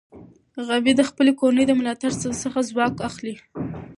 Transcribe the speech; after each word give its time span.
غابي 0.67 0.93
د 0.97 1.01
خپل 1.09 1.27
کورنۍ 1.39 1.65
د 1.67 1.71
ملاتړ 1.79 2.11
څخه 2.43 2.59
ځواک 2.69 2.95
اخلي. 3.09 3.35